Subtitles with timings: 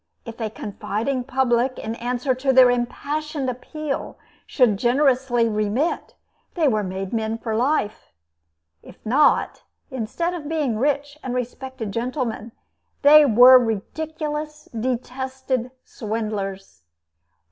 [0.25, 6.15] If a confiding public, in answer to their impassioned appeal, should generously remit,
[6.55, 8.11] they were made men for life.
[8.81, 9.61] If not,
[9.91, 12.51] instead of being rich and respected gentlemen,
[13.03, 16.81] they were ridiculous, detected swindlers.